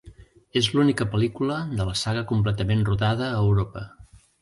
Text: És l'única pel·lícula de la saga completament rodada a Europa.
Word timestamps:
És 0.61 0.69
l'única 0.77 1.07
pel·lícula 1.11 1.59
de 1.81 1.87
la 1.91 1.95
saga 2.01 2.25
completament 2.35 2.85
rodada 2.91 3.29
a 3.33 3.41
Europa. 3.47 3.89